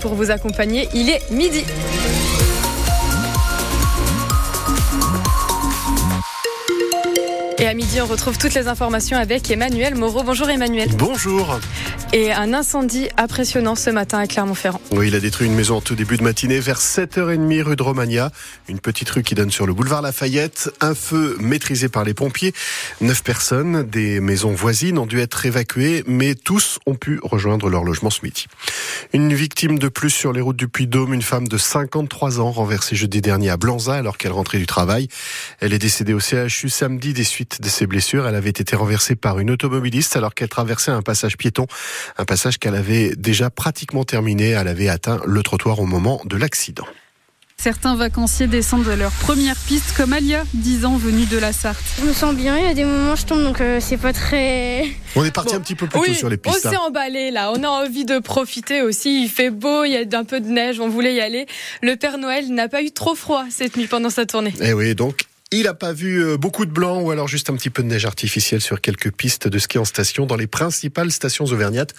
Pour 0.00 0.14
vous 0.14 0.30
accompagner, 0.30 0.86
il 0.92 1.08
est 1.08 1.30
midi. 1.30 1.64
Et 7.58 7.66
à 7.66 7.72
midi, 7.72 7.98
on 8.02 8.04
retrouve 8.06 8.36
toutes 8.36 8.52
les 8.52 8.68
informations 8.68 9.16
avec 9.16 9.50
Emmanuel 9.50 9.94
Moreau. 9.94 10.22
Bonjour 10.24 10.50
Emmanuel. 10.50 10.90
Bonjour. 10.94 11.58
Et 12.14 12.32
un 12.32 12.54
incendie 12.54 13.10
impressionnant 13.18 13.74
ce 13.74 13.90
matin 13.90 14.18
à 14.18 14.26
Clermont-Ferrand. 14.26 14.80
Oui, 14.92 15.08
il 15.08 15.14
a 15.14 15.20
détruit 15.20 15.46
une 15.46 15.54
maison 15.54 15.76
en 15.76 15.80
tout 15.82 15.94
début 15.94 16.16
de 16.16 16.22
matinée 16.22 16.58
vers 16.58 16.78
7h30 16.78 17.60
rue 17.60 17.76
de 17.76 17.82
Romagna, 17.82 18.30
une 18.66 18.80
petite 18.80 19.10
rue 19.10 19.22
qui 19.22 19.34
donne 19.34 19.50
sur 19.50 19.66
le 19.66 19.74
boulevard 19.74 20.00
Lafayette. 20.00 20.70
Un 20.80 20.94
feu 20.94 21.36
maîtrisé 21.38 21.90
par 21.90 22.04
les 22.04 22.14
pompiers. 22.14 22.54
Neuf 23.02 23.22
personnes 23.22 23.82
des 23.82 24.20
maisons 24.20 24.52
voisines 24.52 24.96
ont 24.96 25.04
dû 25.04 25.20
être 25.20 25.44
évacuées, 25.44 26.02
mais 26.06 26.34
tous 26.34 26.78
ont 26.86 26.94
pu 26.94 27.20
rejoindre 27.22 27.68
leur 27.68 27.84
logement 27.84 28.08
ce 28.08 28.20
midi. 28.22 28.46
Une 29.12 29.34
victime 29.34 29.78
de 29.78 29.88
plus 29.88 30.10
sur 30.10 30.32
les 30.32 30.40
routes 30.40 30.56
du 30.56 30.68
Puy-Dôme, 30.68 31.12
une 31.12 31.20
femme 31.20 31.46
de 31.46 31.58
53 31.58 32.40
ans 32.40 32.52
renversée 32.52 32.96
jeudi 32.96 33.20
dernier 33.20 33.50
à 33.50 33.58
Blanza 33.58 33.94
alors 33.94 34.16
qu'elle 34.16 34.32
rentrait 34.32 34.58
du 34.58 34.66
travail. 34.66 35.08
Elle 35.60 35.74
est 35.74 35.78
décédée 35.78 36.14
au 36.14 36.20
CHU 36.20 36.70
samedi 36.70 37.12
des 37.12 37.24
suites 37.24 37.60
de 37.60 37.68
ses 37.68 37.86
blessures. 37.86 38.26
Elle 38.26 38.34
avait 38.34 38.48
été 38.48 38.76
renversée 38.76 39.14
par 39.14 39.40
une 39.40 39.50
automobiliste 39.50 40.16
alors 40.16 40.34
qu'elle 40.34 40.48
traversait 40.48 40.90
un 40.90 41.02
passage 41.02 41.36
piéton, 41.36 41.66
un 42.16 42.24
passage 42.24 42.58
qu'elle 42.58 42.74
avait 42.74 43.14
déjà 43.16 43.50
pratiquement 43.50 44.04
terminé. 44.04 44.50
Elle 44.50 44.68
avait 44.68 44.88
atteint 44.88 45.20
le 45.26 45.42
trottoir 45.42 45.80
au 45.80 45.86
moment 45.86 46.20
de 46.24 46.36
l'accident. 46.36 46.86
Certains 47.60 47.96
vacanciers 47.96 48.46
descendent 48.46 48.84
de 48.84 48.92
leur 48.92 49.10
première 49.10 49.56
piste, 49.56 49.92
comme 49.96 50.12
Alia, 50.12 50.44
10 50.54 50.84
ans, 50.84 50.96
venue 50.96 51.26
de 51.26 51.36
la 51.38 51.52
Sarthe. 51.52 51.82
Je 51.98 52.04
me 52.04 52.12
sens 52.12 52.32
bien, 52.32 52.56
il 52.56 52.64
y 52.64 52.68
a 52.68 52.72
des 52.72 52.84
moments 52.84 53.16
je 53.16 53.26
tombe, 53.26 53.42
donc 53.42 53.60
euh, 53.60 53.80
c'est 53.80 53.96
pas 53.96 54.12
très... 54.12 54.84
On 55.16 55.24
est 55.24 55.32
parti 55.32 55.56
un 55.56 55.60
petit 55.60 55.74
peu 55.74 55.88
plus 55.88 56.00
tôt 56.00 56.14
sur 56.14 56.28
les 56.28 56.36
pistes. 56.36 56.64
On 56.64 56.70
s'est 56.70 56.76
emballé 56.76 57.32
là, 57.32 57.50
on 57.52 57.64
a 57.64 57.68
envie 57.68 58.04
de 58.04 58.20
profiter 58.20 58.80
aussi. 58.82 59.24
Il 59.24 59.28
fait 59.28 59.50
beau, 59.50 59.82
il 59.82 59.90
y 59.90 59.96
a 59.96 60.18
un 60.18 60.24
peu 60.24 60.38
de 60.38 60.46
neige, 60.46 60.78
on 60.78 60.88
voulait 60.88 61.14
y 61.14 61.20
aller. 61.20 61.46
Le 61.82 61.96
Père 61.96 62.18
Noël 62.18 62.48
n'a 62.48 62.68
pas 62.68 62.80
eu 62.80 62.92
trop 62.92 63.16
froid 63.16 63.44
cette 63.50 63.76
nuit 63.76 63.88
pendant 63.88 64.10
sa 64.10 64.24
tournée. 64.24 64.54
Eh 64.60 64.72
oui, 64.72 64.94
donc 64.94 65.22
il 65.50 65.62
n'a 65.64 65.74
pas 65.74 65.92
vu 65.92 66.22
euh, 66.22 66.36
beaucoup 66.36 66.66
de 66.66 66.70
blanc 66.70 67.00
ou 67.00 67.10
alors 67.10 67.28
juste 67.28 67.50
un 67.50 67.56
petit 67.56 67.70
peu 67.70 67.82
de 67.82 67.88
neige 67.88 68.04
artificielle 68.04 68.60
sur 68.60 68.80
quelques 68.80 69.10
pistes 69.10 69.48
de 69.48 69.58
ski 69.58 69.78
en 69.78 69.84
station 69.84 70.26
dans 70.26 70.36
les 70.36 70.46
principales 70.46 71.10
stations 71.10 71.46
auvergnates. 71.46 71.94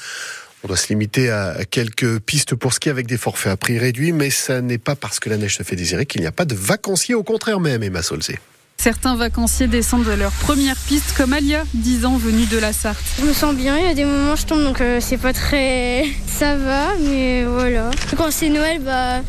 On 0.64 0.68
doit 0.68 0.78
se 0.78 0.90
limiter 0.90 1.32
à 1.32 1.64
quelques 1.70 2.20
pistes 2.20 2.54
pour 2.54 2.74
ski 2.74 2.90
avec 2.90 3.08
des 3.08 3.18
forfaits 3.18 3.52
à 3.52 3.58
prix 3.58 3.80
réduit, 3.80 4.12
mais 4.12 4.30
ça 4.30 4.62
n'est 4.62 4.78
pas 4.78 4.96
parce 4.96 5.20
que 5.20 5.30
la 5.30 5.38
neige 5.38 5.56
se 5.56 5.64
fait 5.64 5.78
désirer 5.78 6.06
qu'il 6.06 6.20
n'y 6.20 6.28
a 6.28 6.34
pas 6.34 6.44
de 6.44 6.54
vacanciers, 6.54 7.16
au 7.16 7.24
contraire 7.24 7.62
même, 7.62 7.82
Emma 7.82 8.04
Solzé. 8.04 8.40
Certains 8.78 9.16
vacanciers 9.16 9.68
descendent 9.68 10.06
de 10.06 10.12
leur 10.12 10.32
première 10.32 10.76
piste, 10.76 11.14
comme 11.16 11.34
Alia, 11.34 11.64
10 11.74 12.06
ans, 12.06 12.18
venue 12.18 12.46
de 12.46 12.58
la 12.58 12.74
Sarthe. 12.74 12.98
Je 13.20 13.26
me 13.26 13.34
sens 13.34 13.56
bien, 13.56 13.78
il 13.78 13.86
y 13.86 13.90
a 13.90 13.94
des 13.94 14.06
moments 14.06 14.36
je 14.36 14.46
tombe, 14.46 14.64
donc 14.64 14.82
euh, 14.82 15.00
c'est 15.02 15.18
pas 15.18 15.34
très... 15.34 16.06
Ça 16.28 16.56
va, 16.56 16.90
mais 17.02 17.44
voilà. 17.46 17.92
Quand 18.16 18.32
c'est 18.32 18.50
Noël, 18.50 18.80
bah, 18.82 19.22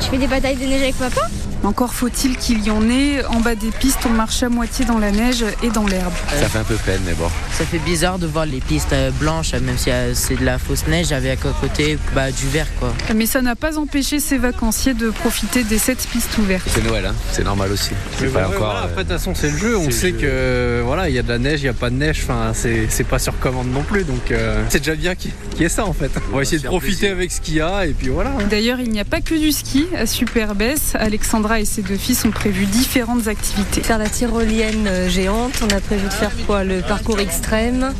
je 0.00 0.06
fais 0.06 0.18
des 0.18 0.26
batailles 0.26 0.56
de 0.56 0.64
neige 0.64 0.82
avec 0.82 0.96
papa. 0.96 1.28
Encore 1.64 1.94
faut-il 1.94 2.36
qu'il 2.36 2.62
y 2.62 2.70
en 2.70 2.90
ait. 2.90 3.24
En 3.24 3.40
bas 3.40 3.54
des 3.54 3.70
pistes, 3.70 4.00
on 4.06 4.10
marche 4.10 4.42
à 4.42 4.50
moitié 4.50 4.84
dans 4.84 4.98
la 4.98 5.10
neige 5.10 5.44
et 5.62 5.70
dans 5.70 5.86
l'herbe. 5.86 6.12
Ça 6.28 6.48
fait 6.48 6.58
un 6.58 6.64
peu 6.64 6.76
peine, 6.76 7.00
mais 7.06 7.14
bon. 7.14 7.28
Ça 7.52 7.64
fait 7.64 7.78
bizarre 7.78 8.18
de 8.18 8.26
voir 8.26 8.44
les 8.44 8.60
pistes 8.60 8.92
euh, 8.92 9.10
blanches, 9.12 9.54
même 9.54 9.78
si 9.78 9.90
euh, 9.90 10.12
c'est 10.14 10.36
de 10.36 10.44
la 10.44 10.58
fausse 10.58 10.86
neige, 10.88 11.12
avec 11.12 11.40
à 11.46 11.52
côté 11.58 11.98
bah, 12.14 12.30
du 12.30 12.46
vert. 12.48 12.66
Quoi. 12.78 12.92
Mais 13.14 13.24
ça 13.24 13.40
n'a 13.40 13.56
pas 13.56 13.78
empêché 13.78 14.20
ces 14.20 14.36
vacanciers 14.36 14.92
de 14.92 15.08
profiter 15.08 15.64
des 15.64 15.78
sept 15.78 16.06
pistes 16.06 16.36
ouvertes. 16.36 16.66
C'est 16.68 16.84
Noël, 16.84 17.06
hein 17.06 17.14
c'est 17.32 17.44
normal 17.44 17.72
aussi. 17.72 17.92
C'est 18.18 18.30
pas 18.30 18.46
encore. 18.46 18.58
Voilà, 18.58 18.80
après, 18.80 19.04
de 19.04 19.08
toute 19.08 19.18
façon, 19.18 19.34
c'est 19.34 19.50
le 19.50 19.56
jeu. 19.56 19.78
On 19.78 19.90
sait 19.90 20.12
que 20.12 20.82
voilà, 20.84 21.08
il 21.08 21.14
y 21.14 21.18
a 21.18 21.22
de 21.22 21.28
la 21.28 21.38
neige, 21.38 21.60
il 21.60 21.64
n'y 21.64 21.70
a 21.70 21.74
pas 21.74 21.88
de 21.88 21.96
neige. 21.96 22.20
Enfin, 22.24 22.52
c'est 22.54 23.08
pas 23.08 23.18
sur 23.18 23.38
commande 23.38 23.68
non 23.72 23.82
plus. 23.82 24.04
Donc, 24.04 24.30
euh, 24.30 24.62
c'est 24.68 24.80
déjà 24.80 24.96
bien 24.96 25.14
qu'il 25.14 25.32
y 25.58 25.64
ait 25.64 25.68
ça 25.70 25.86
en 25.86 25.94
fait. 25.94 26.10
On 26.30 26.36
va 26.36 26.42
essayer 26.42 26.60
de 26.60 26.66
profiter 26.66 27.08
avec 27.08 27.32
ce 27.32 27.40
qu'il 27.40 27.54
y 27.54 27.60
a 27.62 27.86
et 27.86 27.92
puis 27.92 28.08
voilà. 28.08 28.32
D'ailleurs, 28.50 28.80
il 28.80 28.90
n'y 28.90 29.00
a 29.00 29.04
pas 29.06 29.22
que 29.22 29.34
du 29.34 29.50
ski 29.50 29.86
à 29.96 30.04
Superbès. 30.04 30.94
Alexandra 30.96 31.53
et 31.60 31.64
ses 31.64 31.82
deux 31.82 31.96
filles 31.96 32.16
ont 32.24 32.30
prévu 32.30 32.66
différentes 32.66 33.28
activités. 33.28 33.82
Faire 33.82 33.98
la 33.98 34.08
tyrolienne 34.08 34.86
euh, 34.86 35.08
géante, 35.08 35.52
on 35.62 35.74
a 35.74 35.80
prévu 35.80 36.06
de 36.06 36.12
faire 36.12 36.32
quoi? 36.46 36.64
Le 36.64 36.80
parcours 36.80 37.20
extrême, 37.20 37.92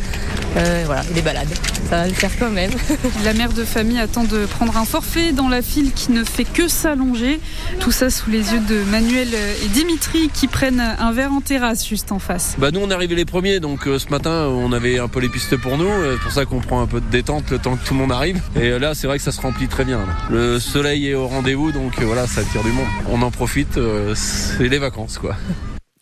euh, 0.57 0.83
voilà, 0.87 1.03
et 1.11 1.15
des 1.15 1.23
balades. 1.23 1.49
Ça 1.89 1.97
va 2.03 2.07
le 2.09 2.15
faire 2.15 2.31
quand 2.39 2.51
même. 2.51 2.71
La 3.25 3.33
mère 3.35 3.53
de 3.53 3.65
famille 3.65 3.99
attend 3.99 4.25
de 4.25 4.47
prendre 4.47 4.77
un 4.77 4.85
forfait 4.85 5.33
dans 5.33 5.49
la 5.49 5.63
file 5.63 5.93
qui 5.93 6.13
ne 6.13 6.25
fait 6.25 6.45
que 6.45 6.69
s'allonger. 6.69 7.41
Tout 7.81 7.93
ça 7.93 8.11
sous 8.11 8.31
les 8.31 8.53
yeux 8.53 8.61
de 8.69 8.83
Manuel 8.85 9.29
et 9.35 9.69
Dimitri 9.69 10.31
qui 10.33 10.47
prennent 10.49 10.81
un 10.81 11.13
verre 11.13 11.33
en 11.33 11.41
terrasse 11.41 11.87
juste 11.87 12.13
en 12.13 12.19
face. 12.19 12.55
Bah 12.59 12.71
nous 12.71 12.81
on 12.81 12.91
est 12.91 12.95
arrivés 12.95 13.15
les 13.15 13.25
premiers 13.25 13.61
donc 13.61 13.87
euh, 13.87 13.99
ce 13.99 14.09
matin 14.09 14.47
on 14.49 14.73
avait 14.73 14.99
un 14.99 15.09
peu 15.09 15.21
les 15.21 15.29
pistes 15.29 15.57
pour 15.57 15.77
nous, 15.79 15.89
euh, 15.89 16.17
c'est 16.17 16.23
pour 16.23 16.33
ça 16.33 16.45
qu'on 16.45 16.61
prend 16.61 16.81
un 16.81 16.87
peu 16.87 17.01
de 17.01 17.11
détente 17.11 17.51
le 17.51 17.59
temps 17.59 17.77
que 17.77 17.87
tout 17.87 17.95
le 17.95 18.01
monde 18.01 18.13
arrive. 18.13 18.41
Et 18.61 18.79
là 18.79 18.95
c'est 18.95 19.07
vrai 19.07 19.19
que 19.19 19.25
ça 19.25 19.33
se 19.33 19.41
remplit 19.41 19.69
très 19.69 19.85
bien. 19.85 19.99
là. 19.99 20.17
Le 20.31 20.59
soleil 20.61 21.09
est 21.09 21.15
au 21.15 21.27
rendez-vous 21.27 21.73
donc 21.73 21.99
euh, 22.01 22.05
voilà 22.05 22.27
ça 22.27 22.41
attire 22.41 22.63
du 22.63 22.73
monde. 22.73 22.87
On 23.11 23.23
en 23.23 23.31
profite, 23.31 23.77
euh, 23.77 24.15
c'est 24.15 24.69
les 24.69 24.79
vacances 24.79 25.19
quoi. 25.19 25.37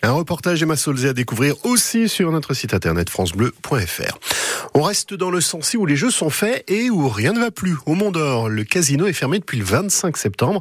Un 0.02 0.12
reportage 0.12 0.60
Emma 0.62 0.76
Solzé 0.76 1.08
à 1.08 1.12
découvrir 1.12 1.54
aussi 1.64 2.08
sur 2.08 2.32
notre 2.32 2.54
site 2.54 2.74
internet 2.74 3.08
francebleu.fr. 3.08 4.18
On 4.74 4.82
reste 4.82 5.14
dans 5.14 5.30
le 5.30 5.40
Sancy 5.40 5.76
où 5.76 5.86
les 5.86 5.96
jeux 5.96 6.10
sont 6.10 6.30
faits 6.30 6.64
et 6.70 6.90
où 6.90 7.08
rien 7.08 7.32
ne 7.32 7.40
va 7.40 7.50
plus. 7.50 7.76
Au 7.86 7.94
Mont 7.94 8.10
d'Or, 8.10 8.48
le 8.48 8.64
casino 8.64 9.06
est 9.06 9.12
fermé 9.12 9.38
depuis 9.38 9.58
le 9.58 9.64
25 9.64 10.16
septembre. 10.16 10.60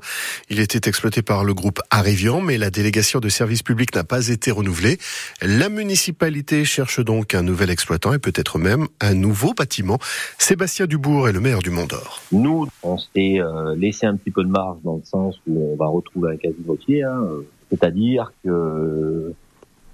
Il 0.50 0.59
était 0.59 0.88
exploité 0.89 1.22
par 1.22 1.44
le 1.44 1.53
groupe 1.53 1.79
Arrivian, 1.89 2.41
mais 2.41 2.57
la 2.57 2.69
délégation 2.69 3.19
de 3.19 3.29
service 3.29 3.63
public 3.63 3.95
n'a 3.95 4.03
pas 4.03 4.28
été 4.28 4.51
renouvelée. 4.51 4.97
La 5.41 5.69
municipalité 5.69 6.66
cherche 6.66 7.00
donc 7.00 7.35
un 7.35 7.44
nouvel 7.44 7.69
exploitant 7.69 8.13
et 8.13 8.19
peut-être 8.19 8.57
même 8.57 8.88
un 9.00 9.13
nouveau 9.13 9.53
bâtiment. 9.53 10.00
Sébastien 10.38 10.85
Dubourg 10.85 11.29
est 11.29 11.33
le 11.33 11.39
maire 11.39 11.59
du 11.59 11.69
Mont 11.69 11.88
d'Or. 11.88 12.22
Nous, 12.31 12.68
on 12.83 12.97
s'est 12.97 13.39
euh, 13.39 13.75
laissé 13.75 14.06
un 14.06 14.16
petit 14.16 14.31
peu 14.31 14.44
de 14.44 14.50
marge 14.50 14.79
dans 14.83 14.95
le 14.95 15.03
sens 15.03 15.35
où 15.47 15.73
on 15.73 15.75
va 15.75 15.88
retrouver 15.88 16.33
un 16.33 16.38
casinotier, 16.38 17.03
hein, 17.03 17.23
euh, 17.23 17.47
c'est-à-dire 17.69 18.33
que 18.44 19.33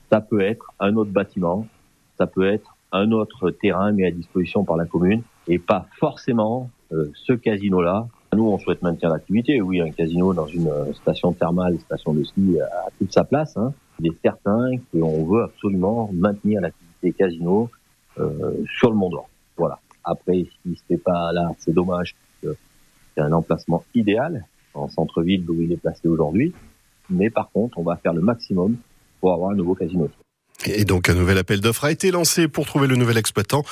ça 0.10 0.22
peut 0.22 0.42
être 0.42 0.74
un 0.80 0.96
autre 0.96 1.12
bâtiment, 1.12 1.68
ça 2.18 2.28
peut 2.28 2.48
être 2.48 2.77
un 2.92 3.12
autre 3.12 3.52
terrain 3.52 3.92
mis 3.92 4.06
à 4.06 4.12
disposition 4.12 4.64
par 4.64 4.78
la 4.78 4.86
commune 4.86 5.22
et 5.48 5.60
pas 5.60 5.88
forcément 6.00 6.70
euh, 6.92 7.12
ce 7.14 7.34
casino-là. 7.34 8.08
Nous, 8.34 8.46
on 8.46 8.58
souhaite 8.60 8.82
maintenir 8.82 9.10
l'activité. 9.10 9.62
Oui, 9.62 9.82
un 9.82 9.92
casino 9.92 10.34
dans 10.34 10.48
une 10.48 10.68
euh, 10.68 10.94
station 10.94 11.34
thermale, 11.34 11.80
station 11.80 12.14
de 12.14 12.24
ski 12.24 12.60
a 12.60 12.90
toute 12.98 13.14
sa 13.14 13.24
place. 13.24 13.56
Hein. 13.58 13.74
Il 14.00 14.08
est 14.08 14.22
certain 14.22 14.72
qu'on 14.92 15.26
veut 15.26 15.44
absolument 15.44 16.10
maintenir 16.14 16.62
l'activité 16.62 17.14
casino 17.14 17.70
euh, 18.20 18.54
sur 18.78 18.90
le 18.90 18.96
Mont 18.96 19.10
d'Or. 19.10 19.30
Voilà. 19.58 19.80
Après, 20.04 20.46
si 20.64 20.82
c'est 20.88 21.02
pas 21.02 21.32
là, 21.34 21.52
c'est 21.60 21.74
dommage. 21.74 22.16
C'est 22.42 23.22
un 23.22 23.32
emplacement 23.32 23.84
idéal 23.96 24.46
en 24.74 24.88
centre-ville 24.88 25.50
où 25.50 25.62
il 25.62 25.72
est 25.72 25.78
placé 25.78 26.08
aujourd'hui. 26.08 26.54
Mais 27.10 27.30
par 27.30 27.50
contre, 27.52 27.80
on 27.80 27.84
va 27.84 27.96
faire 27.96 28.14
le 28.14 28.22
maximum 28.22 28.78
pour 29.20 29.34
avoir 29.34 29.52
un 29.52 29.56
nouveau 29.56 29.74
casino. 29.74 30.10
Et 30.68 30.86
donc 30.86 31.10
un 31.10 31.14
nouvel 31.14 31.38
appel 31.38 31.62
d'offres 31.62 31.86
a 31.86 31.92
été 31.92 32.12
lancé 32.12 32.48
pour 32.48 32.66
trouver 32.66 32.88
le 32.88 32.96
nouvel 32.96 33.18
exploitant. 33.18 33.64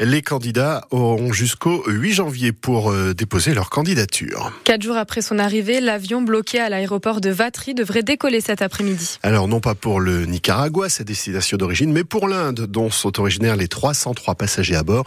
Les 0.00 0.22
candidats 0.22 0.86
auront 0.90 1.32
jusqu'au 1.32 1.84
8 1.86 2.12
janvier 2.12 2.52
pour 2.52 2.90
euh, 2.90 3.14
déposer 3.14 3.54
leur 3.54 3.70
candidature. 3.70 4.52
Quatre 4.64 4.82
jours 4.82 4.96
après 4.96 5.22
son 5.22 5.38
arrivée, 5.38 5.80
l'avion 5.80 6.22
bloqué 6.22 6.60
à 6.60 6.68
l'aéroport 6.68 7.20
de 7.20 7.30
Vatry 7.30 7.74
devrait 7.74 8.02
décoller 8.02 8.40
cet 8.40 8.62
après-midi. 8.62 9.18
Alors 9.22 9.48
non 9.48 9.60
pas 9.60 9.74
pour 9.74 10.00
le 10.00 10.26
Nicaragua, 10.26 10.88
sa 10.88 11.04
destination 11.04 11.56
d'origine, 11.56 11.92
mais 11.92 12.04
pour 12.04 12.28
l'Inde, 12.28 12.66
dont 12.68 12.90
sont 12.90 13.20
originaires 13.20 13.56
les 13.56 13.68
303 13.68 14.34
passagers 14.34 14.76
à 14.76 14.82
bord. 14.82 15.04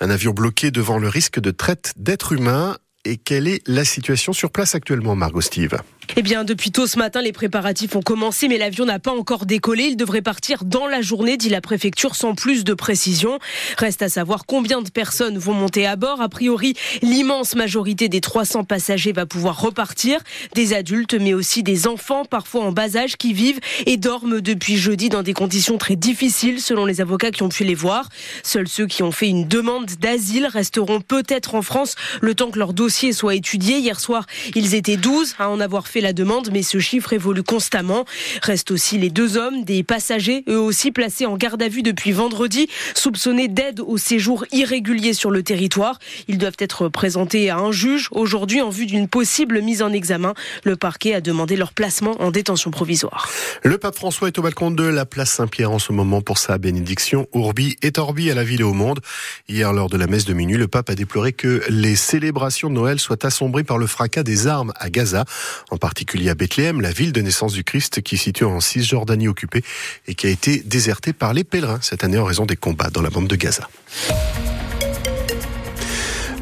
Un 0.00 0.10
avion 0.10 0.32
bloqué 0.32 0.70
devant 0.70 0.98
le 0.98 1.08
risque 1.08 1.40
de 1.40 1.50
traite 1.50 1.94
d'êtres 1.96 2.32
humains. 2.32 2.76
Et 3.06 3.16
quelle 3.16 3.48
est 3.48 3.66
la 3.66 3.86
situation 3.86 4.34
sur 4.34 4.50
place 4.50 4.74
actuellement, 4.74 5.16
Margot 5.16 5.40
Steve 5.40 5.74
Eh 6.18 6.22
bien, 6.22 6.44
depuis 6.44 6.70
tôt 6.70 6.86
ce 6.86 6.98
matin, 6.98 7.22
les 7.22 7.32
préparatifs 7.32 7.96
ont 7.96 8.02
commencé, 8.02 8.46
mais 8.46 8.58
l'avion 8.58 8.84
n'a 8.84 8.98
pas 8.98 9.10
encore 9.10 9.46
décollé. 9.46 9.84
Il 9.84 9.96
devrait 9.96 10.20
partir 10.20 10.66
dans 10.66 10.86
la 10.86 11.00
journée, 11.00 11.38
dit 11.38 11.48
la 11.48 11.62
préfecture, 11.62 12.14
sans 12.14 12.34
plus 12.34 12.62
de 12.62 12.74
précision. 12.74 13.38
Reste 13.78 14.02
à 14.02 14.10
savoir 14.10 14.44
combien 14.44 14.82
de 14.82 14.90
personnes 14.90 15.38
vont 15.38 15.54
monter 15.54 15.86
à 15.86 15.96
bord. 15.96 16.20
A 16.20 16.28
priori, 16.28 16.74
l'immense 17.00 17.54
majorité 17.54 18.10
des 18.10 18.20
300 18.20 18.64
passagers 18.64 19.12
va 19.12 19.24
pouvoir 19.24 19.58
repartir. 19.58 20.20
Des 20.54 20.74
adultes, 20.74 21.14
mais 21.14 21.32
aussi 21.32 21.62
des 21.62 21.86
enfants, 21.86 22.26
parfois 22.26 22.64
en 22.64 22.72
bas 22.72 22.96
âge, 22.96 23.16
qui 23.16 23.32
vivent 23.32 23.60
et 23.86 23.96
dorment 23.96 24.42
depuis 24.42 24.76
jeudi 24.76 25.08
dans 25.08 25.22
des 25.22 25.32
conditions 25.32 25.78
très 25.78 25.96
difficiles, 25.96 26.60
selon 26.60 26.84
les 26.84 27.00
avocats 27.00 27.30
qui 27.30 27.44
ont 27.44 27.48
pu 27.48 27.64
les 27.64 27.74
voir. 27.74 28.10
Seuls 28.42 28.68
ceux 28.68 28.86
qui 28.86 29.02
ont 29.02 29.12
fait 29.12 29.28
une 29.28 29.48
demande 29.48 29.86
d'asile 29.86 30.46
resteront 30.46 31.00
peut-être 31.00 31.54
en 31.54 31.62
France 31.62 31.94
le 32.20 32.34
temps 32.34 32.50
que 32.50 32.58
leur 32.58 32.74
dossier 32.74 32.89
soit 32.90 33.34
étudié. 33.34 33.78
Hier 33.78 33.98
soir, 33.98 34.26
ils 34.54 34.74
étaient 34.74 34.96
12 34.96 35.34
à 35.38 35.48
en 35.48 35.60
avoir 35.60 35.88
fait 35.88 36.00
la 36.00 36.12
demande, 36.12 36.50
mais 36.52 36.62
ce 36.62 36.78
chiffre 36.78 37.12
évolue 37.12 37.42
constamment. 37.42 38.04
Restent 38.42 38.70
aussi 38.70 38.98
les 38.98 39.10
deux 39.10 39.36
hommes, 39.36 39.64
des 39.64 39.82
passagers, 39.82 40.44
eux 40.48 40.58
aussi 40.58 40.90
placés 40.90 41.26
en 41.26 41.36
garde 41.36 41.62
à 41.62 41.68
vue 41.68 41.82
depuis 41.82 42.12
vendredi, 42.12 42.68
soupçonnés 42.94 43.48
d'aide 43.48 43.80
au 43.80 43.98
séjour 43.98 44.44
irrégulier 44.52 45.12
sur 45.12 45.30
le 45.30 45.42
territoire. 45.42 45.98
Ils 46.28 46.38
doivent 46.38 46.56
être 46.58 46.88
présentés 46.88 47.50
à 47.50 47.58
un 47.58 47.72
juge 47.72 48.08
aujourd'hui 48.10 48.60
en 48.60 48.70
vue 48.70 48.86
d'une 48.86 49.08
possible 49.08 49.60
mise 49.60 49.82
en 49.82 49.92
examen. 49.92 50.34
Le 50.64 50.76
parquet 50.76 51.14
a 51.14 51.20
demandé 51.20 51.56
leur 51.56 51.72
placement 51.72 52.20
en 52.20 52.30
détention 52.30 52.70
provisoire. 52.70 53.28
Le 53.62 53.78
pape 53.78 53.96
François 53.96 54.28
est 54.28 54.38
au 54.38 54.42
balcon 54.42 54.70
de 54.70 54.84
la 54.84 55.06
place 55.06 55.30
Saint-Pierre 55.30 55.70
en 55.70 55.78
ce 55.78 55.92
moment 55.92 56.20
pour 56.20 56.38
sa 56.38 56.58
bénédiction 56.58 57.26
Urbi 57.34 57.76
et 57.82 57.92
Orbi 57.96 58.30
à 58.30 58.34
la 58.34 58.44
ville 58.44 58.60
et 58.60 58.64
au 58.64 58.74
monde. 58.74 59.00
Hier, 59.48 59.72
lors 59.72 59.88
de 59.88 59.96
la 59.96 60.06
messe 60.06 60.24
de 60.24 60.34
minuit, 60.34 60.56
le 60.56 60.68
pape 60.68 60.90
a 60.90 60.94
déploré 60.94 61.32
que 61.32 61.62
les 61.68 61.96
célébrations 61.96 62.70
de 62.70 62.74
Noël 62.80 62.98
soient 62.98 63.26
assombries 63.26 63.64
par 63.64 63.76
le 63.76 63.86
fracas 63.86 64.22
des 64.22 64.46
armes 64.46 64.72
à 64.76 64.88
Gaza, 64.88 65.26
en 65.70 65.76
particulier 65.76 66.30
à 66.30 66.34
Bethléem, 66.34 66.80
la 66.80 66.92
ville 66.92 67.12
de 67.12 67.20
naissance 67.20 67.52
du 67.52 67.62
Christ 67.62 68.00
qui 68.00 68.16
situe 68.16 68.44
en 68.44 68.60
Cisjordanie 68.60 69.28
occupée 69.28 69.62
et 70.06 70.14
qui 70.14 70.26
a 70.26 70.30
été 70.30 70.62
désertée 70.64 71.12
par 71.12 71.34
les 71.34 71.44
pèlerins 71.44 71.80
cette 71.82 72.04
année 72.04 72.18
en 72.18 72.24
raison 72.24 72.46
des 72.46 72.56
combats 72.56 72.88
dans 72.88 73.02
la 73.02 73.10
bande 73.10 73.28
de 73.28 73.36
Gaza. 73.36 73.68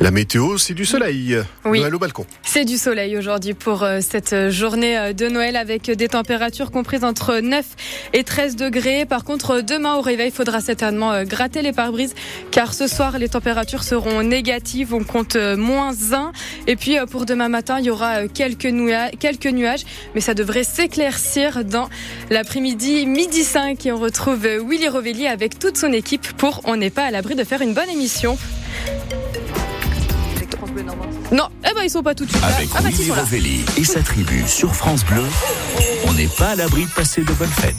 La 0.00 0.12
météo, 0.12 0.58
c'est 0.58 0.74
du 0.74 0.84
soleil. 0.84 1.36
Oui. 1.64 1.80
Noël 1.80 1.96
au 1.96 1.98
balcon. 1.98 2.24
C'est 2.44 2.64
du 2.64 2.78
soleil 2.78 3.18
aujourd'hui 3.18 3.52
pour 3.52 3.82
euh, 3.82 3.98
cette 4.00 4.48
journée 4.48 4.96
euh, 4.96 5.12
de 5.12 5.26
Noël 5.26 5.56
avec 5.56 5.90
des 5.90 6.06
températures 6.06 6.70
comprises 6.70 7.02
entre 7.02 7.40
9 7.40 7.66
et 8.12 8.22
13 8.22 8.54
degrés. 8.54 9.06
Par 9.06 9.24
contre, 9.24 9.60
demain 9.60 9.96
au 9.96 10.00
réveil, 10.00 10.28
il 10.28 10.32
faudra 10.32 10.60
certainement 10.60 11.10
euh, 11.12 11.24
gratter 11.24 11.62
les 11.62 11.72
pare-brises 11.72 12.14
car 12.52 12.74
ce 12.74 12.86
soir, 12.86 13.18
les 13.18 13.28
températures 13.28 13.82
seront 13.82 14.22
négatives. 14.22 14.94
On 14.94 15.02
compte 15.02 15.36
moins 15.36 15.92
1. 16.12 16.30
Et 16.68 16.76
puis, 16.76 16.96
pour 17.10 17.26
demain 17.26 17.48
matin, 17.48 17.80
il 17.80 17.86
y 17.86 17.90
aura 17.90 18.28
quelques, 18.28 18.66
nuages, 18.66 19.10
quelques 19.18 19.46
nuages, 19.46 19.84
mais 20.14 20.20
ça 20.20 20.34
devrait 20.34 20.62
s'éclaircir 20.62 21.64
dans 21.64 21.88
l'après-midi, 22.30 23.04
midi 23.04 23.42
5. 23.42 23.84
Et 23.84 23.90
on 23.90 23.98
retrouve 23.98 24.46
Willy 24.46 24.86
Rovelli 24.86 25.26
avec 25.26 25.58
toute 25.58 25.76
son 25.76 25.92
équipe 25.92 26.32
pour 26.34 26.60
On 26.66 26.76
n'est 26.76 26.90
pas 26.90 27.02
à 27.02 27.10
l'abri 27.10 27.34
de 27.34 27.42
faire 27.42 27.62
une 27.62 27.74
bonne 27.74 27.90
émission. 27.90 28.38
Non, 31.30 31.48
eh 31.68 31.74
ben 31.74 31.82
ils 31.84 31.90
sont 31.90 32.02
pas 32.02 32.14
tout 32.14 32.24
de 32.24 32.30
suite 32.30 32.42
là. 32.42 32.48
Avec 32.56 32.68
Ah 32.74 32.80
bah. 32.82 32.88
Rovelli 33.20 33.64
et 33.76 33.84
sa 33.84 34.00
tribu 34.00 34.44
sur 34.46 34.74
France 34.74 35.04
Bleu, 35.04 35.22
on 36.06 36.12
n'est 36.14 36.26
pas 36.26 36.50
à 36.50 36.54
l'abri 36.56 36.84
de 36.86 36.90
passer 36.90 37.20
de 37.22 37.32
bonnes 37.32 37.48
fêtes. 37.48 37.74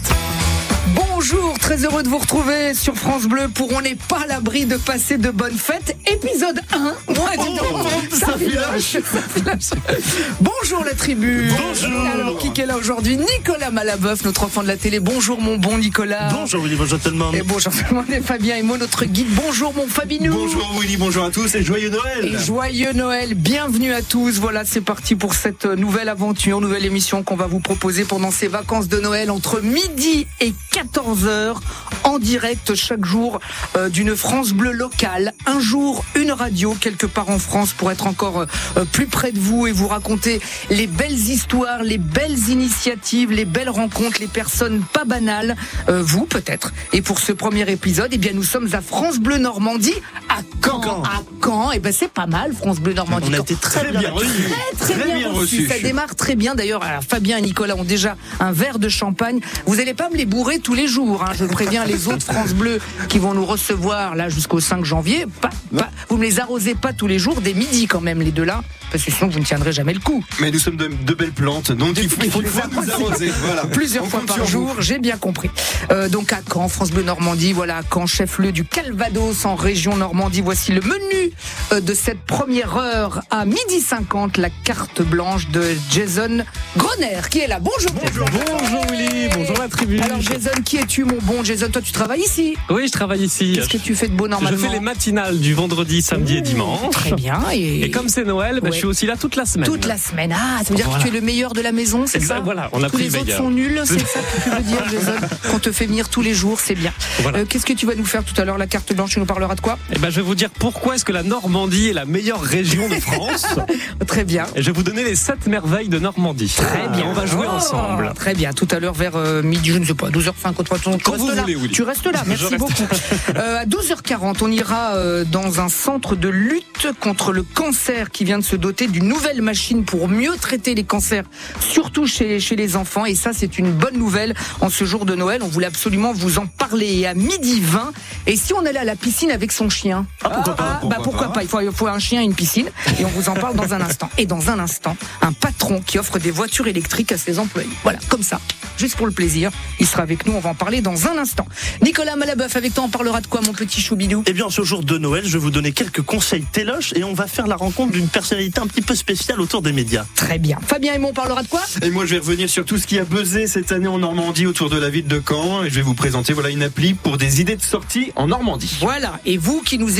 Bonjour, 0.96 1.58
très 1.60 1.84
heureux 1.84 2.04
de 2.04 2.08
vous 2.10 2.18
retrouver 2.20 2.74
sur 2.74 2.96
France 2.96 3.24
Bleu 3.24 3.50
pour 3.54 3.72
On 3.74 3.82
n'est 3.82 3.96
pas 3.96 4.22
à 4.24 4.28
l'abri 4.28 4.66
de 4.66 4.78
passer 4.78 5.18
de 5.18 5.30
bonnes 5.32 5.58
fêtes, 5.58 5.96
épisode 6.08 6.62
1. 6.74 6.86
Ouais, 7.14 7.38
dis 7.38 8.19
Bonjour 10.40 10.86
la 10.86 10.94
tribu. 10.94 11.52
Bonjour. 11.58 12.02
Alors, 12.14 12.38
qui 12.38 12.62
est 12.62 12.66
là 12.66 12.78
aujourd'hui 12.78 13.18
Nicolas 13.18 13.70
Malabeuf, 13.70 14.24
notre 14.24 14.46
enfant 14.46 14.64
de 14.64 14.68
la 14.68 14.78
télé. 14.78 15.02
Bonjour 15.02 15.42
mon 15.42 15.58
bon 15.58 15.78
Nicolas. 15.78 16.30
Bonjour 16.32 16.64
Willy, 16.64 16.78
bonjour 16.78 17.00
tout 17.00 17.10
le 17.10 17.18
monde. 17.18 17.36
Et 17.36 17.42
bonjour 17.42 17.74
tout 17.74 17.84
le 17.90 17.96
monde, 17.96 18.10
et 18.10 18.22
Fabien 18.22 18.56
et 18.56 18.62
moi, 18.62 18.78
notre 18.78 19.04
guide. 19.06 19.28
Bonjour 19.32 19.74
mon 19.74 19.88
Fabinou. 19.88 20.34
Bonjour 20.34 20.80
Willy, 20.80 20.96
bonjour 20.96 21.26
à 21.26 21.32
tous 21.32 21.54
et 21.56 21.64
joyeux 21.64 21.90
Noël. 21.90 22.34
Et 22.34 22.38
joyeux 22.38 22.94
Noël, 22.94 23.34
bienvenue 23.34 23.92
à 23.92 24.02
tous. 24.02 24.40
Voilà, 24.40 24.64
c'est 24.64 24.82
parti 24.82 25.16
pour 25.16 25.34
cette 25.34 25.66
nouvelle 25.66 26.08
aventure, 26.08 26.62
nouvelle 26.62 26.86
émission 26.86 27.24
qu'on 27.24 27.36
va 27.36 27.48
vous 27.48 27.60
proposer 27.60 28.06
pendant 28.06 28.32
ces 28.32 28.48
vacances 28.48 28.88
de 28.88 29.00
Noël 29.00 29.32
entre 29.32 29.60
midi 29.60 30.28
et 30.40 30.54
14h 30.72 31.56
en 32.04 32.20
direct 32.20 32.74
chaque 32.76 33.04
jour 33.04 33.40
euh, 33.76 33.90
d'une 33.90 34.16
France 34.16 34.54
bleue 34.54 34.72
locale. 34.72 35.34
Un 35.46 35.60
jour, 35.60 36.06
une 36.16 36.32
radio 36.32 36.74
quelque 36.80 37.06
part 37.06 37.30
en 37.30 37.40
France 37.40 37.74
pour 37.74 37.92
être 37.92 38.08
encore 38.08 38.29
euh, 38.38 38.86
plus 38.86 39.08
près 39.08 39.32
de 39.32 39.40
vous 39.40 39.68
et 39.68 39.72
vous 39.72 39.88
raconter 39.88 40.42
les 40.70 40.88
belles 40.88 41.12
histoires, 41.12 41.84
les 41.84 41.98
belles 41.98 42.50
initiatives, 42.50 43.32
les 43.32 43.46
belles 43.46 43.70
rencontres, 43.70 44.18
les 44.20 44.28
personnes 44.28 44.82
pas 44.94 45.06
banales, 45.06 45.56
euh, 45.90 46.02
vous 46.04 46.26
peut-être. 46.26 46.74
Et 46.94 47.02
pour 47.02 47.20
ce 47.20 47.32
premier 47.32 47.70
épisode, 47.72 48.10
eh 48.12 48.18
bien 48.18 48.32
nous 48.34 48.44
sommes 48.44 48.70
à 48.74 48.82
France 48.82 49.20
Bleu 49.20 49.38
Normandie 49.38 49.96
à 50.30 50.42
Caen. 50.64 51.04
À 51.04 51.22
Caen, 51.44 51.72
et 51.72 51.80
ben 51.80 51.94
c'est 51.94 52.12
pas 52.12 52.28
mal 52.28 52.54
France 52.54 52.80
Bleu 52.80 52.94
Normandie. 52.94 53.28
On 53.30 53.34
a 53.34 53.38
Caen. 53.38 53.44
été 53.44 53.56
très 53.56 53.92
bien 53.92 54.12
reçus. 54.12 54.50
Très, 54.80 54.94
très, 54.94 55.18
bien, 55.18 55.32
reçu. 55.32 55.68
Ça 55.68 55.80
démarre 55.80 56.16
très 56.16 56.36
bien. 56.36 56.56
D'ailleurs, 56.56 56.84
Fabien 57.08 57.38
et 57.38 57.42
Nicolas 57.42 57.76
ont 57.76 57.84
déjà 57.84 58.16
un 58.40 58.52
verre 58.52 58.80
de 58.80 58.90
champagne. 58.90 59.40
Vous 59.66 59.76
n'allez 59.76 59.94
pas 59.94 60.10
me 60.10 60.16
les 60.16 60.26
bourrer 60.26 60.60
tous 60.60 60.74
les 60.74 60.88
jours. 60.88 61.24
Hein. 61.24 61.32
Je 61.38 61.46
préviens 61.46 61.86
les 61.86 62.08
autres 62.08 62.24
France 62.24 62.54
Bleu 62.54 62.80
qui 63.08 63.20
vont 63.20 63.34
nous 63.34 63.46
recevoir 63.46 64.16
là 64.16 64.30
jusqu'au 64.30 64.60
5 64.60 64.86
janvier. 64.86 65.26
Pas, 65.42 65.50
pas, 65.76 65.90
vous 66.10 66.18
ne 66.18 66.24
les 66.24 66.40
arrosez 66.40 66.76
pas 66.76 66.94
tous 66.94 67.08
les 67.08 67.20
jours, 67.20 67.42
des 67.42 67.54
midis 67.54 67.88
quand 67.88 68.02
même, 68.02 68.19
les 68.22 68.32
deux 68.32 68.44
là. 68.44 68.62
Parce 68.92 69.04
que 69.04 69.12
sinon, 69.12 69.30
vous 69.30 69.40
ne 69.40 69.46
tiendrez 69.46 69.72
jamais 69.72 69.94
le 69.94 70.00
coup. 70.00 70.24
Mais 70.40 70.50
nous 70.50 70.60
sommes 70.60 70.76
de, 70.76 70.88
de 70.88 71.14
belles 71.14 71.32
plantes, 71.32 71.72
donc 71.72 71.98
il 72.02 72.10
faut, 72.10 72.22
il 72.24 72.32
faut, 72.32 72.42
nous 72.42 72.92
arroser. 72.92 73.32
Voilà. 73.44 73.66
Plusieurs 73.72 74.06
On 74.06 74.10
fois 74.10 74.22
par 74.26 74.46
jour, 74.46 74.76
j'ai 74.80 74.98
bien 74.98 75.18
compris. 75.18 75.50
Euh, 75.92 76.10
donc 76.10 76.34
à 76.34 76.40
Caen, 76.52 76.68
France 76.70 76.92
Bleu 76.92 77.04
Normandie, 77.04 77.54
voilà, 77.54 77.78
à 77.78 77.82
Caen, 77.84 78.08
chef-lieu 78.08 78.52
du 78.52 78.66
Calvados 78.66 79.46
en 79.46 79.56
région 79.56 79.96
Normandie. 79.96 80.42
Voici 80.42 80.72
le 80.72 80.82
menu 80.82 81.32
euh, 81.72 81.82
de 81.82 81.94
cette 81.94 82.22
première 82.22 82.78
heure 82.78 83.22
à 83.30 83.46
midi 83.46 83.80
50, 83.80 84.38
la 84.38 84.50
carte 84.50 85.02
blanche 85.02 85.50
de 85.50 85.64
Jason 85.92 86.44
Groner 86.76 87.22
qui 87.30 87.40
est 87.40 87.48
là. 87.48 87.60
Bonjour. 87.60 87.92
Bonjour, 87.92 88.28
bonjour 88.32 88.86
Willy, 88.92 89.30
bonjour 89.36 89.49
Alors 89.98 90.22
Jason, 90.22 90.52
qui 90.64 90.78
es-tu 90.78 91.04
mon 91.04 91.18
bon 91.24 91.44
Jason? 91.44 91.68
Toi 91.70 91.82
tu 91.82 91.92
travailles 91.92 92.22
ici 92.22 92.56
Oui, 92.70 92.84
je 92.88 92.92
travaille 92.92 93.24
ici. 93.24 93.54
Qu'est-ce 93.56 93.70
que 93.70 93.78
tu 93.78 93.96
fais 93.96 94.08
de 94.08 94.14
beau 94.14 94.28
normalement? 94.28 94.56
Je 94.58 94.62
fais 94.64 94.72
les 94.72 94.80
matinales 94.80 95.40
du 95.40 95.54
vendredi, 95.54 96.02
samedi 96.02 96.38
et 96.38 96.42
dimanche. 96.42 96.92
Très 96.92 97.14
bien. 97.14 97.42
Et, 97.54 97.90
comme 97.92 98.08
c'est 98.10 98.24
Noël, 98.24 98.60
bah, 98.62 98.68
Ouais. 98.70 98.72
je 98.72 98.78
suis 98.78 98.86
aussi 98.86 99.06
là 99.08 99.16
toute 99.18 99.36
la 99.36 99.46
semaine. 99.46 99.68
Toute 99.68 99.86
la 99.86 99.98
semaine. 99.98 100.34
Ah, 100.36 100.60
ça 100.64 100.70
veut 100.70 100.76
dire 100.76 100.86
Voilà. 100.86 101.04
que 101.04 101.10
tu 101.10 101.16
es 101.16 101.20
le 101.20 101.26
meilleur 101.26 101.54
de 101.54 101.62
la 101.62 101.72
maison, 101.72 102.06
c'est 102.06 102.20
ça? 102.20 102.40
voilà, 102.40 102.70
on 102.74 102.84
a 102.84 102.90
Tous 102.90 102.98
pris 102.98 103.06
les 103.06 103.10
le 103.10 103.20
autres 103.20 103.38
sont 103.38 103.50
nuls, 103.50 103.82
c'est 103.86 104.00
ça 104.08 104.20
que 104.20 104.44
tu 104.44 104.50
veux 104.50 104.62
dire, 104.64 104.84
Jason? 104.92 105.14
Qu'on 105.52 105.60
te 105.60 105.72
fait 105.72 105.86
venir 105.88 106.10
tous 106.10 106.22
les 106.22 106.34
jours, 106.34 106.60
c'est 106.60 106.76
bien. 106.76 106.94
Voilà. 107.22 107.40
Euh, 107.40 107.46
Qu'est-ce 107.50 107.66
que 107.66 107.74
tu 107.74 107.86
vas 107.86 107.96
nous 107.96 108.06
faire 108.06 108.24
tout 108.24 108.40
à 108.40 108.46
l'heure? 108.46 108.58
La 108.58 108.68
carte 108.68 108.94
blanche, 108.94 109.12
tu 109.14 109.20
nous 109.20 109.26
parleras 109.26 109.56
de 109.56 109.62
quoi? 109.62 109.80
Eh 109.96 109.98
ben, 110.00 110.10
je 110.10 110.18
vais 110.18 110.22
vous 110.22 110.36
dire 110.36 110.50
pourquoi 110.52 110.96
est-ce 110.96 111.06
que 111.06 111.12
la 111.12 111.24
Normandie 111.24 111.88
est 111.90 111.94
la 111.94 112.06
meilleure 112.06 112.42
région 112.42 112.88
de 112.90 112.96
France. 112.96 113.46
Très 114.08 114.24
bien. 114.24 114.46
Et 114.56 114.62
je 114.62 114.68
vais 114.68 114.72
vous 114.74 114.84
donner 114.84 115.04
les 115.04 115.16
sept 115.16 115.48
merveilles 115.48 115.90
de 115.90 116.00
Normandie. 116.00 116.54
Très 116.56 116.88
bien. 116.90 117.06
On 117.08 117.14
va 117.14 117.26
jouer 117.26 117.48
Oh, 117.50 117.56
ensemble. 117.56 118.12
Très 118.16 118.34
bien. 118.36 118.54
Tout 118.54 118.68
à 118.72 118.80
l'heure 118.80 118.94
vers 118.94 119.16
euh, 119.16 119.42
midi, 119.42 119.72
je 119.84 119.92
ne 119.94 119.98
sais 119.98 120.04
pas, 120.06 120.10
12h05 120.10 120.60
ou 120.60 120.64
3 120.64 120.78
tu 120.80 120.90
Quand 121.04 121.12
restes 121.14 121.24
vous 121.24 121.30
là. 121.36 121.42
voulez. 121.44 121.70
Tu 121.70 121.84
restes 121.84 122.06
là, 122.06 122.24
merci 122.26 122.46
reste. 122.46 122.58
beaucoup. 122.58 122.74
Euh, 123.36 123.60
à 123.62 123.66
12h40, 123.66 124.38
on 124.42 124.52
ira 124.52 124.96
euh, 124.96 125.24
dans 125.24 125.60
un 125.62 125.70
centre 125.70 126.16
de 126.16 126.30
lutte 126.30 126.88
contre 127.00 127.32
le 127.32 127.44
cancer 127.44 128.10
qui 128.12 128.26
vient 128.26 128.40
de 128.40 128.44
se 128.44 128.56
doter 128.56 128.88
d'une 128.88 129.08
nouvelle 129.08 129.42
machine 129.42 129.86
pour 129.86 130.08
mieux 130.08 130.36
traiter 130.40 130.74
les 130.76 130.84
cancers, 130.84 131.24
surtout 131.60 132.08
chez, 132.08 132.40
chez 132.40 132.56
les 132.56 132.76
enfants. 132.76 133.06
Et 133.06 133.16
ça, 133.16 133.32
c'est 133.34 133.58
une 133.60 133.72
bonne 133.72 133.98
nouvelle 133.98 134.34
en 134.62 134.70
ce 134.70 134.84
jour 134.84 135.06
de 135.06 135.16
Noël. 135.16 135.42
On 135.44 135.48
voulait 135.48 135.68
absolument 135.68 136.12
vous 136.14 136.40
en 136.40 136.48
parler. 136.48 136.88
Et 137.00 137.08
à 137.08 137.14
midi 137.14 137.62
20, 137.62 137.92
et 138.28 138.36
si 138.36 138.54
on 138.54 138.66
allait 138.66 138.80
à 138.80 138.84
la 138.86 138.96
piscine 138.96 139.32
avec 139.32 139.52
son 139.52 139.70
chien? 139.70 140.06
Ah, 140.24 140.30
pourquoi 140.30 140.56
pas, 140.56 140.64
bah 140.64 140.80
pourquoi 140.80 141.04
pourquoi 141.04 141.28
pas. 141.28 141.34
pas, 141.36 141.44
il, 141.44 141.50
faut, 141.50 141.62
il 141.62 141.72
faut 141.72 141.88
un 141.88 142.00
chien 142.00 142.22
et 142.22 142.26
une 142.26 142.36
piscine. 142.36 142.70
Et 143.00 143.06
on 143.06 143.10
vous 143.10 143.30
en 143.30 143.34
parle 143.36 143.56
dans 143.56 143.74
un 143.74 143.82
instant. 143.82 144.10
Et 144.18 144.26
dans 144.26 144.50
un 144.50 144.60
instant, 144.60 144.96
un 145.22 145.34
patron 145.34 145.82
qui 145.86 145.98
offre 146.00 146.20
des 146.20 146.32
voitures 146.32 146.68
électriques 146.68 147.12
à 147.12 147.18
ses 147.18 147.40
employés. 147.40 147.70
Voilà, 147.84 148.00
comme 148.10 148.24
ça, 148.24 148.40
juste 148.78 148.96
pour 148.96 149.06
le 149.06 149.12
plaisir. 149.12 149.52
Il 149.80 149.86
sera 149.86 150.04
avec 150.04 150.26
nous, 150.26 150.34
on 150.34 150.40
va 150.40 150.52
en 150.52 150.56
parler 150.56 150.82
dans 150.82 151.08
un 151.08 151.18
instant. 151.18 151.48
Nicolas 151.84 152.16
Malabeuf, 152.16 152.56
avec 152.56 152.74
toi, 152.74 152.84
on 152.86 152.90
parlera 152.90 153.22
de 153.22 153.28
quoi, 153.28 153.42
mon 153.42 153.54
petit 153.54 153.82
choubidou 153.82 154.24
Eh 154.28 154.34
bien, 154.34 154.50
ce 154.50 154.62
jour 154.64 154.84
de 154.84 154.98
Noël, 154.98 155.24
je 155.26 155.34
vais 155.34 155.40
vous 155.40 155.52
donner 155.52 155.72
quelques 155.72 156.02
conseils 156.02 156.44
téloches 156.44 156.94
et 156.96 157.04
on 157.04 157.14
va 157.14 157.28
faire 157.28 157.48
la 157.48 157.56
rencontre 157.56 157.92
d'une 157.92 158.08
personnalité 158.08 158.60
un 158.60 158.68
petit 158.68 158.82
peu 158.82 158.96
spéciale 158.96 159.40
autour 159.42 159.62
des 159.62 159.72
médias. 159.72 160.06
Très 160.16 160.40
bien. 160.40 160.58
Fabien 160.66 160.94
et 160.94 160.98
moi, 160.98 161.12
on 161.12 161.14
parlera 161.14 161.44
de 161.44 161.48
quoi? 161.48 161.62
Et 161.82 161.90
moi, 161.90 162.06
je 162.06 162.16
vais 162.16 162.20
revenir 162.20 162.50
sur 162.50 162.66
tout 162.66 162.78
ce 162.78 162.88
qui 162.88 163.00
a 163.00 163.06
buzzé 163.06 163.48
cette 163.48 163.72
année 163.72 163.88
en 163.88 164.00
Normandie 164.00 164.46
autour 164.46 164.70
de 164.70 164.78
la 164.78 164.90
ville 164.90 165.08
de 165.08 165.22
Caen 165.28 165.64
et 165.64 165.70
je 165.70 165.76
vais 165.76 165.82
vous 165.82 165.94
présenter 165.94 166.34
voilà 166.34 166.50
une 166.50 166.64
appli 166.64 166.94
pour 166.94 167.18
des 167.18 167.42
idées 167.42 167.56
de 167.56 167.62
sortie 167.62 168.12
en 168.16 168.28
Normandie. 168.28 168.78
Voilà. 168.80 169.20
Et 169.26 169.38
vous 169.38 169.62
qui 169.62 169.78
nous 169.78 170.00